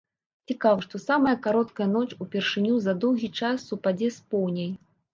[0.51, 4.79] Цікава, што самая кароткая ноч упершыню за доўгі час супадзе з поўняй.